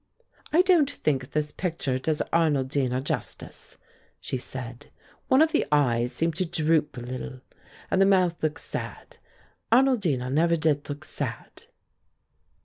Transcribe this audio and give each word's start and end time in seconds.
"I 0.51 0.63
don't 0.63 0.89
think 0.89 1.29
this 1.29 1.51
picture 1.51 1.99
does 1.99 2.23
Arnoldina 2.33 3.03
justice," 3.03 3.77
she 4.19 4.35
said. 4.35 4.87
"One 5.27 5.43
of 5.43 5.51
the 5.51 5.63
eyes 5.71 6.11
seems 6.11 6.39
to 6.39 6.45
droop 6.47 6.97
a 6.97 7.01
little, 7.01 7.41
and 7.91 8.01
the 8.01 8.07
mouth 8.07 8.41
looks 8.41 8.63
sad. 8.63 9.17
Arnoldina 9.71 10.31
never 10.31 10.55
did 10.55 10.89
look 10.89 11.05
sad." 11.05 11.65